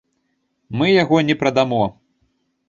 [0.81, 1.83] Мы яго не прадамо!